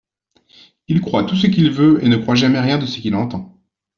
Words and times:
Il 0.87 0.99
croit 1.01 1.25
tout 1.25 1.35
ce 1.35 1.45
qu'il 1.45 1.69
veut 1.69 2.03
et 2.03 2.09
ne 2.09 2.17
croit 2.17 2.33
jamais 2.33 2.59
rien 2.59 2.79
de 2.79 2.87
ce 2.87 2.97
qu'il 2.99 3.13
entend. 3.13 3.61